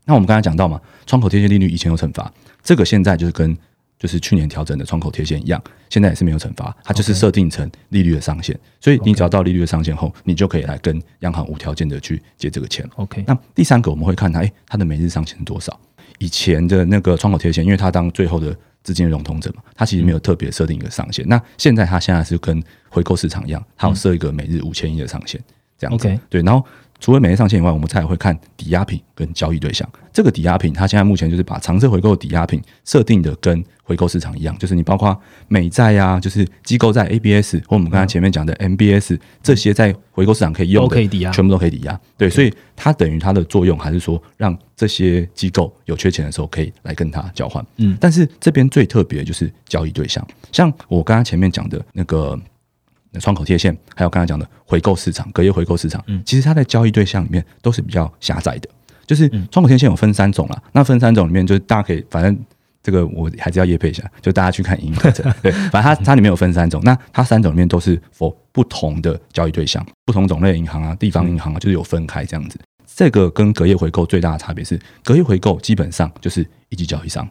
[0.04, 2.30] 那我们刚才讲到嘛，窗口贴现利率以前有惩罚，
[2.62, 3.56] 这个现在就是跟。
[4.00, 12.88] 就是去年调整的窗口贴现一样，现在也是没有惩罚，它就是设定成利率的上限，所以你只要到利率的上限后，你就可以来跟央行无条件的去借这个钱。
[12.96, 15.78] OK，那第三个我们会看它，哎，它的每日上限是多少？
[16.18, 21.28] 以前的那个窗口贴现，因为它当最后的资金融通者嘛，它其实没有特别设定一个上限。
[21.28, 25.38] 那现在它现在是跟回购市场一样，它有设一个每日五千亿的上限，
[25.78, 26.18] 这样子。
[26.30, 26.66] 对，然后。
[27.00, 29.88] 除了每日上限以外，我们再会看抵押品跟交易对象。
[30.12, 41.98] 这个抵押品，它现在目前就是把长车回购抵押品设定的跟回购市场一样，就是你包括美债呀，就是机构在 ABS 或我们刚才前面讲的 MBS 这些在回购市场可以用的，可以抵押，全部都可以抵押。
[42.18, 47.64] 对，所以它等于它的作用还是说让这些机构有缺钱的时候可以来跟它交换。
[47.78, 52.38] 嗯，但是这边最特别就是交易对象，像我刚刚前面讲的那个。
[53.12, 58.68] 那窗口贴现，还有刚才讲的回购市场、隔夜回购市场，嗯，其实它在交易对象里面都是比较狭窄的。
[59.06, 62.38] 就是窗口贴现有分三种啦，那分三种里面就是大家可以，反正
[62.82, 65.32] 这个我还是要业配一下，就大家去看营课程。
[65.42, 72.58] 对，反正它它里面有分三种，那它三种里面都是 for 不同的交易对象，不同种类银行啊、地方银行啊，就是有分开这样子。
[72.94, 77.28] 这个跟隔夜回购最大的差别是，隔夜回购基本上就是一级交易商。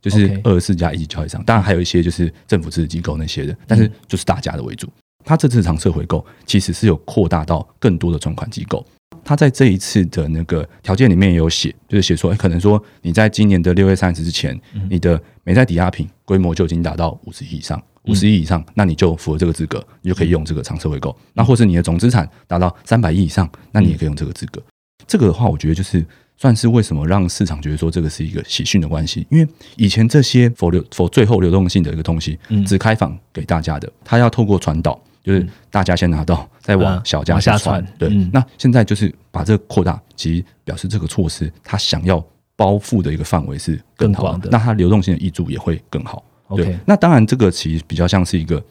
[0.00, 4.88] 就是二十四家一级交易商，当然还有一些就是政府支持机构那些的，但是就是大家的为主。
[5.28, 8.82] 他这次长策回购其实是有扩大到更多的存款机构。
[9.22, 21.14] 他在这一次的那个条件里面也有写，就是写说，哎，可能说你在今年的六月三十之前，你的美债抵押品规模就已经达到五十亿以上，五十亿以上，那你就符合这个资格，你就可以用这个长策回购。
[21.34, 24.62] 那或是你的总资产达到三百亿以上，那你也可以用这个资格。
[25.06, 26.02] 这个的话，我觉得就是
[26.38, 34.98] 算是为什么让市场觉得说这个是一个喜讯的关系，因为以前这些否流否最后流动性的一个东西，只开放给大家的，它要透过传导。
[35.28, 37.86] 就是大家先拿到，再往小家下传。
[37.98, 42.24] 对，那现在就是把这个扩大，其实表示这个措施它想要
[42.56, 46.24] 包覆的一个范围是更广的，那它流动性的益助也会更好。
[46.56, 48.62] 对，那当然这个其实比较像是一个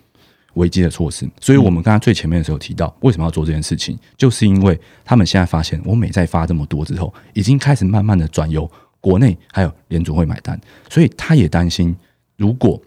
[0.55, 1.29] 危机的措施。
[1.39, 8.67] 所以我们刚刚最前面的时候提到，为什么要做这件事情，就是因为他们现在发现，我美债发这么多之后，已经开始慢慢的转由
[8.99, 11.95] 国内还有联储会买单，所以他也担心，
[12.35, 12.81] 如果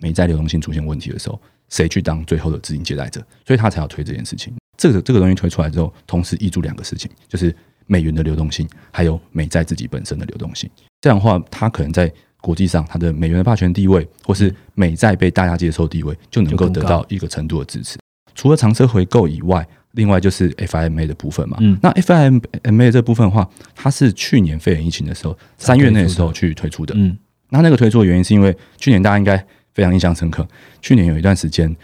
[0.00, 1.40] 美债流动性出现问题的时候。
[1.72, 3.20] 谁去当最后的资金借贷者？
[3.46, 4.54] 所以他才要推这件事情。
[4.76, 7.54] 这个这个东西推出来之后，同时挹注两个事情，就是
[7.86, 10.68] 美元的流动性，还有美债自己本身的流动性。
[11.00, 17.98] 这样的话，它可能在国际上，它的美元的霸权地位，或是美债被大家接受地位，就能够得到一个程度的支持。
[18.34, 21.56] 除了长车回购以外，另外就是 FIMA 的部分嘛。
[21.60, 26.94] 嗯，那 FIMA 这部分的话，它是去年肺炎疫情的时候，三月那时候去推出的。
[26.96, 27.16] 嗯，
[27.50, 29.46] 那那个推出的原因是因为去年大家应该。
[29.74, 30.46] 非常印象深刻。
[30.80, 31.74] 去年有一段时间，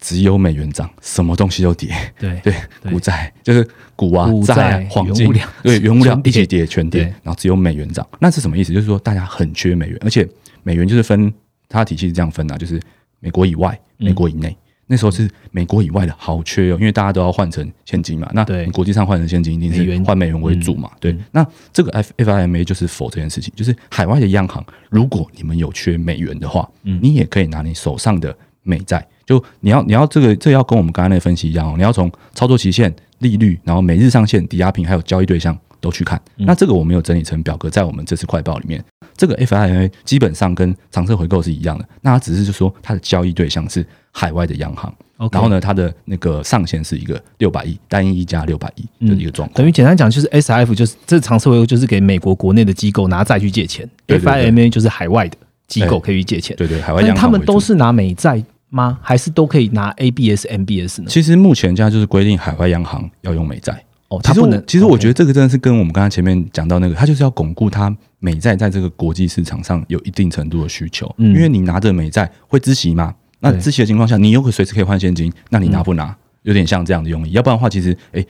[0.00, 1.94] 只有美元涨，什么东西都跌。
[2.18, 2.54] 对 对，
[2.90, 7.02] 股债就是股啊、债、黄金，对，原物料一起跌，全跌。
[7.22, 8.72] 然后只有美元涨，那是什么意思？
[8.72, 10.28] 就是说大家很缺美元，而且
[10.62, 11.32] 美元就是分
[11.68, 12.80] 它的体系是这样分啊，就是
[13.20, 14.56] 美国以外、美国以内。
[14.88, 18.28] 那时候是美国以外的好缺哦，因为大家都要换成现金嘛。
[18.32, 20.90] 那你国际上换成现金一定是换美元为主嘛？
[20.98, 21.16] 对。
[21.30, 36.20] 那这个 F F I M A 就是否这件事情，就是海外的央行，如果你们有缺美元的话，你也可以拿你手上的美债，就你要你要这个这要跟我们刚刚那分析一样哦，你要从操作期限利率，然后每日上限、抵押品还有交易对象都去看。
[36.36, 38.82] 那这个我们有整理成表格在我们这次快报里面。
[39.18, 44.90] 这个 FIMA 基本上跟长策回购是一样的，那它只是就说它的交易对象是海外的央行，
[45.32, 49.56] 然后呢，它的那个上限是一个六百亿单一一加六百亿的一个状况。
[49.56, 56.56] 等于简单讲就是 SIF 就是这长购就是给美国国内的机构拿债去借钱，FIMA 就是海外的机构可以去借钱。
[56.56, 57.16] 对对，海外央行。
[57.16, 58.98] 他们都是拿美债吗？
[59.02, 61.08] 还是都可以拿 ABS、MBS 呢？
[61.08, 63.84] 其实目前现在就是规定海外央行要用美债。
[64.08, 71.14] 哦，其实其实我觉得这个真的是跟我们刚才前面讲到那个，他就是要巩固他美债在这个国际市场上有一定程度的需求。
[71.18, 76.16] 嗯，因为你拿着美债会孳息嘛，那孳息的情况下，你又可随时可以换现金，那你拿不拿？
[76.42, 77.32] 有点像这样的用意。
[77.32, 78.24] 要不然的话，其实哎，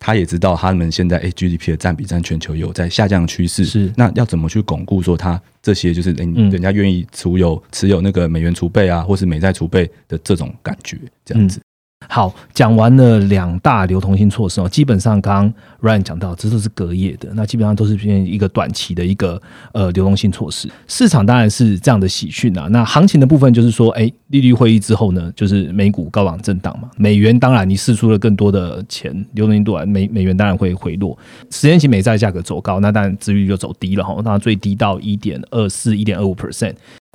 [0.00, 11.60] 他也知道他们现在哎 GDP 的占比占全球有在下降的趋势，是那要怎么去巩固说他这些就是人人家愿意持有持有那个美元储备啊，或是美债储备的这种感觉，这样子。
[12.08, 19.40] 好，讲完了两大流通性措施哦，基本上刚刚 Ryan 讲到，这都是隔夜的，那基本上都是偏一个短期的一个
[19.72, 20.68] 呃流动性措施。
[20.86, 22.68] 市场当然是这样的喜讯啊。
[22.70, 31.16] 那行情的部分就是说，哎，利率会议之后呢，就是美股高昂震荡嘛，美元当然你释出了更多的钱，流动性度啊，美美元当然会回落，
[31.50, 36.74] 十年期美债价格走高，那当然利率就走低了哈，那最低到一点二四、一点二五 percent。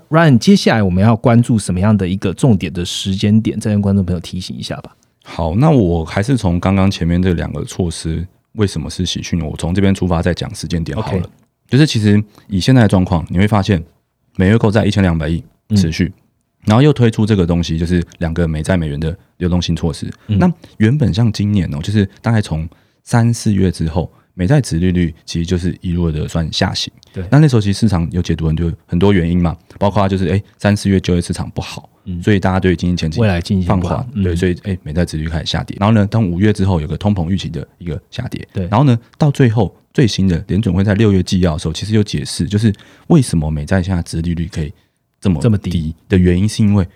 [0.09, 3.59] Ryan，接下来我们要关注什么样的一个重点的时间点？
[3.59, 4.95] 再跟观众朋友提醒一下吧。
[5.23, 11.29] 好，那我还是从刚刚前面这两个措施为什么是喜讯，我从这边出发再讲时间点好了。
[11.67, 13.83] 就是其实以现在的状况，你会发现
[14.37, 15.43] 每月购债一千两百亿
[15.75, 16.13] 持续，
[16.63, 20.09] 然后又推出这个东西，就是两个美债美元的流动性措施。
[20.27, 22.67] 那原本像今年哦，就是大概从
[23.03, 24.09] 三四月之后。
[24.37, 27.25] 美债值利率其实就是一路的算下行，对。
[27.31, 35.75] 那那时候其实市场有解读很多很多原因嘛，包括就是哎三四月就业市场不好，嗯，所以大家对经济前景未来经济放缓，对，所以哎美债值率开始下跌。
[35.79, 38.67] 然后呢，当五月之后有个通膨预期的一个下跌，对。
[38.67, 42.71] 然后呢，到最后最新的联准会在六月纪要的时候，其实有解释，就是
[43.07, 44.71] 为什么美债现在值利率可以
[45.19, 46.87] 这么这么低的原因，是因为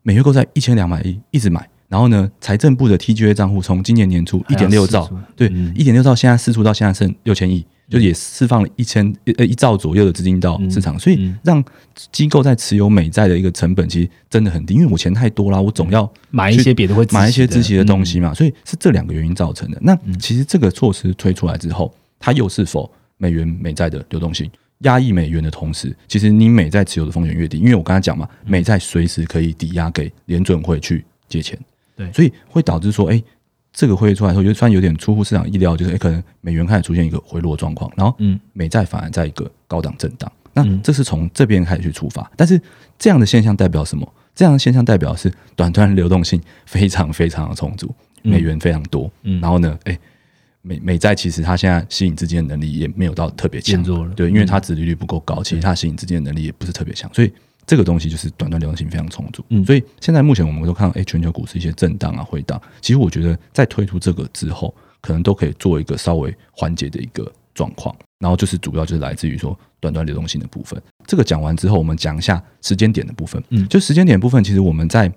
[0.00, 1.68] 每月购债一千两百亿一直买。
[1.88, 11.62] 然后呢，财政部的 TGA 账户从今年年初一点六兆，对，一点六兆，现在释出到现在剩六千亿，就也释放了一千呃一兆左右的资金到市场，所以让
[12.10, 19.78] 机构在持有美债的一个成本其实真的很低，因为我钱太多了，我总要买一些别的会买一些自息的东西嘛，所以是这两个原因造成的。
[19.80, 31.56] 那其实这个措施推出来之后，它又是否美元美债的流动性压抑美元的同时，其实你美债持有的风险越低，因为我刚才讲嘛，美债随时可以抵押给联准会去借钱。
[31.96, 33.22] 对，所以会导致说，哎，
[33.72, 40.30] 这个会议出来之后，就虽然有点出乎市场意料，就是哎，可能美元开始出现一个回落状况，然后，嗯，美债反而在一个高档震荡。
[40.52, 42.60] 那这是从这边开始去出发，但是
[42.98, 44.10] 这样的现象代表什么？
[44.34, 49.10] 这样的现象代表是短端流动性非常非常的充足，美元非常多。
[49.22, 49.98] 嗯，然后呢，哎，
[50.62, 53.82] 美美债其实它现在吸引资金的能力也没有到特别强，
[54.14, 57.32] 对，因为它殖利率不够高，其实它吸引资金的能力也不是特别强，所以。
[57.66, 67.94] 这个东西就是短端流动性非常充足，嗯，所以现在目前我们都看到，哎，全球股市一些震荡啊、回荡，其实我觉得在推出这个之后，可能都可以做一个稍微缓解的一个状况。
[68.18, 70.80] 然后就是主要就是来自于说短端流动性的部分。
[71.06, 73.42] 这个讲完之后，我们讲一下时间点的部分。
[73.50, 75.12] 嗯，就时间点部分，其实我们在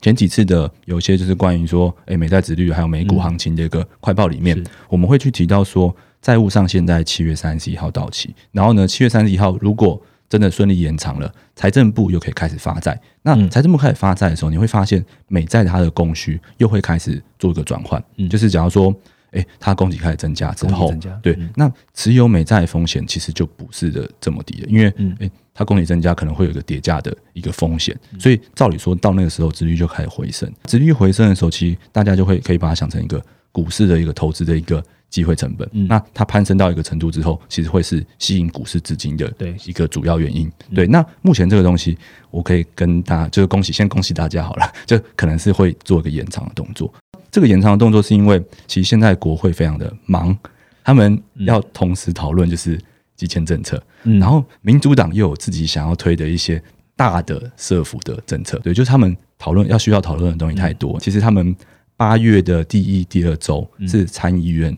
[0.00, 12.98] 前几次的有一些就是关于说，哎，美债值率还有美股行情的一个快报里面，我们会去提到说，债务上限在七月三十一号到期，然后呢，七月三十一号如果真的顺利延长了，财政部又可以开始发债。
[13.22, 18.02] 那财政部开始发债的时候，你会发现美债它的供需又会开始做一个转换。
[18.30, 18.94] 就是假如说，
[19.32, 27.98] 哎，它供给开始增加之后，对，那持有美债风险其实就不是的这么低了，因为，哎，它供给增加可能会有一个叠加的一个风险。
[28.16, 30.48] 所以照理说到那个时候，殖率就开始回升。
[30.66, 34.80] 殖率回升的时候，其实大家就会可以把它想成一个股市的一个投资的一个。
[35.10, 39.30] 机会成本，那它攀升到一个程度之后，其实会是吸引股市资金的
[39.66, 40.50] 一个主要原因。
[40.72, 41.98] 对，那目前这个东西，
[42.30, 46.90] 我可以跟大家就是恭喜，先恭喜大家好了， 就可能是会做一个延长的动作。
[47.28, 50.36] 这个延长的动作是因为，其实现在国会非常的忙，
[50.84, 52.78] 他们要同时讨论就是
[53.16, 56.62] 基签政策，然后民主党又有自己想要推的一些
[56.94, 58.58] 大的社福的政策。
[58.60, 61.00] 对，就是他们讨论要需要讨论的东西太多。
[61.00, 61.54] 其实他们
[61.96, 64.76] 八月的第一、第二周是参议院。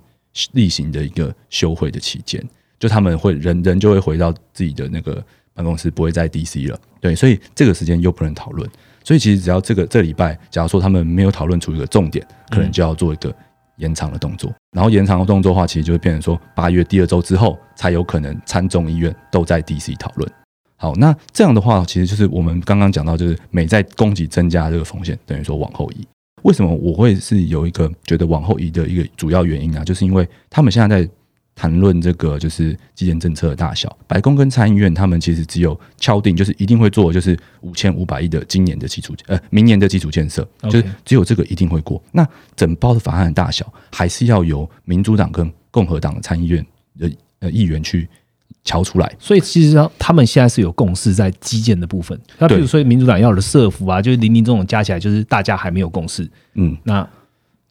[0.53, 2.42] 例行的一个休会的期间，
[2.79, 6.79] 就他们会人人就会回到自己的那个办公室，不会在 DC 了。
[7.01, 8.68] 对，所以这个时间又不能讨论。
[9.05, 13.35] 所以其实只要这个这礼拜，假如说他们没有讨论出一个重点，可能就要做一个
[13.77, 14.53] 延长的动作。
[14.71, 20.31] 然后延长的动作的话，其实就会变成说八月第二周之后才有可能参众议院都在 DC 讨论。
[20.77, 26.07] 好，那这样的话，其实就是我们刚刚讲到，就是美债供给增加这个风险，等于说往后移。
[26.43, 29.85] 为什么我会是有一个觉得往后移的一个主要原因啊？
[29.85, 31.11] 就是因为他们现在在
[31.55, 42.03] 谈论这个就是基建政策的大小，白宫跟参议院他们其实只有敲定，就是一定会做，就是五千五百亿的今年的基础呃明年的基础建设，就是只有这个一定会过。
[42.11, 42.27] 那
[42.57, 46.67] 整包的法案的大小，还是要由民主党跟共和党的参议院
[46.99, 48.09] 的呃议员去。
[48.65, 52.17] 敲出来，所以其实他们现在是有共识在基建的部分。
[52.38, 56.31] 那比如说民主党要的社服啊，就是零零总总加起来，就是大家还没有共识。
[56.54, 57.06] 嗯，那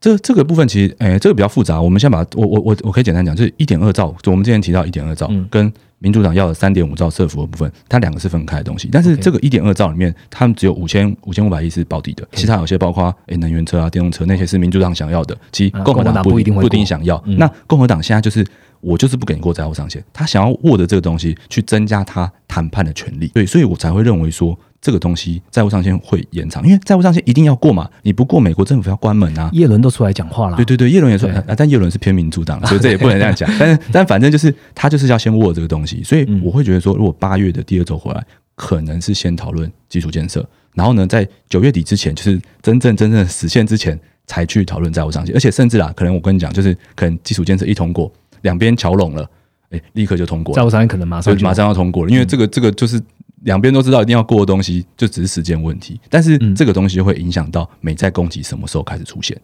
[0.02, 1.82] 这这个部分其实，哎，这个比较复杂。
[1.82, 8.90] 我们先把我我我我可以简单讲，就是一点二兆，就我们之前提到一点二兆，跟民主党要的三点五兆社服的部分，它两个是分开的东西。
[8.92, 17.24] 但是这个一点二兆里面，他们只有五千五千五百亿是保底的，其他有些包括哎能源车啊、电动车那些是民主党想要的，其实共和党不一定不一定想要。
[17.38, 18.46] 那共和党现在就是。
[18.82, 29.50] 我就是不给你过债务上限，他想要握的这个东西去增加他谈判的权利，对，所以我才会认为说这个东西债务上限会延长，因为债务上限一定要过嘛，你不过美国政府要关门啊。
[29.54, 33.50] 叶伦都出来讲话了，对对对，叶伦也说，但叶伦是偏民主党，所以这也不能这样讲。
[33.60, 38.26] 但是 但反正就是他就是要先握这个东西，所以我会觉得说，如果八月的第二周回来，
[38.56, 48.12] 可能是先讨论基础建设，然后呢，在九月底之前，就是真正真正实现之前，才去讨论债务上限，而且甚至啊，可能我跟你讲，就是可能基础建设一通过。
[48.42, 49.30] 两边桥拢了，
[49.70, 50.56] 哎，立刻就通过。
[50.56, 53.02] 债务上限可能马上马上要通过了，因为这个这个就是
[53.44, 56.00] 两边都知道一定要过的东西，就只是时间问题。
[56.10, 59.40] 但是这个东西会影响到美债供给什么时候开始出现。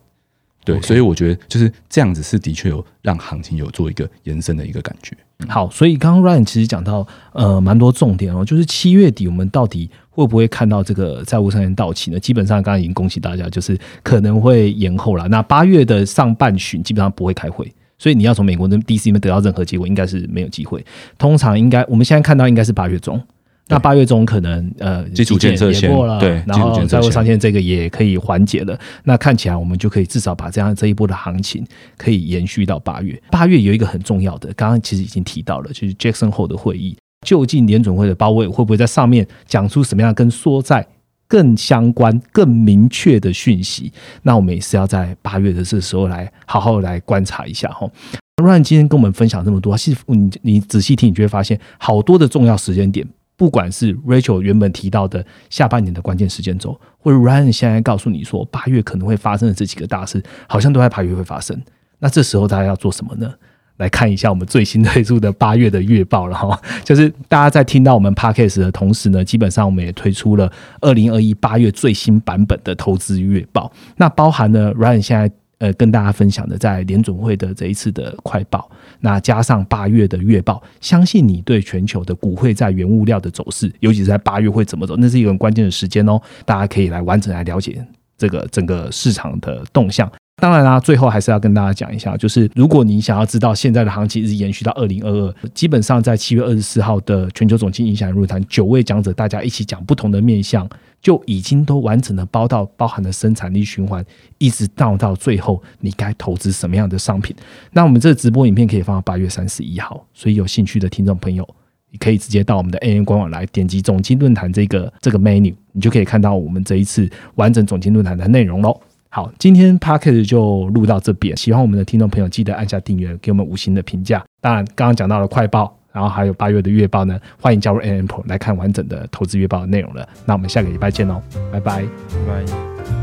[0.63, 5.15] 对，所以我觉得就是这样子是的确有让行情有做一个延伸的一个感觉。
[5.47, 12.19] 好，所以刚刚 Ryan 其实讲到呃蛮多重点哦，就是七月底我们到底会不会看到这个债务上限到期呢？
[12.19, 15.25] 基本上刚刚已经恭喜大家，就是可能会延后了。
[15.29, 17.73] 那八月的上半旬基本上不会开会。
[17.97, 20.85] 所以你要从美国的 DC 里面得到任何结果，应该是没有机会。
[21.17, 23.21] 通常应该我们现在看到应该是八月中，
[23.67, 28.79] 那八月中可能呃基础建设也过了，对，然后债务上限这个也可以缓解了。
[29.03, 31.65] 那看起来我们就可以至少把这样这一波的行情
[31.97, 33.19] 可以延续到八月。
[33.31, 36.95] 八月有一个很重要的，刚刚其实已经提到了，就是 Jackson 后的会议，
[37.25, 40.87] 究竟联准会的包围会不会在上面讲出什么样跟缩债？
[41.27, 43.91] 更相关、更明确的讯息，
[44.23, 47.89] 那我们也是要在八月的这时候来好好来观察一下哈。
[48.37, 61.59] Ryan 今天跟我们分享这么多，其实你你仔细听，你就会发现好多的重要时间点，不管是 Rachel 原本提到的下半年的关键时间轴，或者 Ryan 现在告诉你说八月可能会发生的这几个大事，好像都在八月会发生。
[61.99, 63.33] 那这时候大家要做什么呢？
[63.77, 70.51] 来看一下我们最新推出的八月的月报了哈， 就是大家在听到我们 podcast 的同时呢，基本上我们也推出了
[70.81, 73.71] 二零二一八月最新版本的投资月报。
[73.95, 78.69] 那包含呢，Ryan 现在呃跟大家分享的在联准会的这一次的快报，
[78.99, 87.83] 那加上八月的月报，相信你对全球的股汇在原物料的走势，尤其是在八月会怎么走，那是一个很关键的时间哦，大家可以来完整来了解
[88.17, 90.11] 这个整个市场的动向。
[90.39, 100.69] 当然啦，最后还是要跟大家讲一下，就是如果你想要知道现在的行情是延续到二零二二，基本上在七月二十四号的全球总经影响论坛，九位讲者大家一起讲不同的面向，
[101.01, 104.05] 就已经都完整的包到包含了生产力循环，
[104.37, 107.35] 一直到到最后你该投资什么样的商品。
[107.71, 111.43] 那我们这个直播影片可以放到八月三十一号，所以有兴趣的听众朋友，
[111.89, 118.79] 你可以直接到我们的 A N 官网来点击总经论坛这个这个 menu，你就可以看到我们这一次完整总经论坛的内容喽。
[119.17, 121.35] 好，今天 p a c k e t 就录到这边。
[121.35, 124.23] 喜欢我们的听众朋友，记得按下订阅，给我们五星的评价。
[124.39, 130.07] 当然，刚刚讲到了快报，然后还有八月的月报呢，欢迎加入 AMPO 来看完整的投资月报的内容了。
[130.23, 131.19] 那我们下个礼拜见哦，
[131.51, 132.96] 拜拜，拜拜。